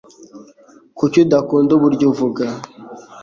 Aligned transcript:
Kuki 0.97 1.17
udakunda 1.25 1.71
uburyo 1.77 2.05
uvuga? 2.11 2.45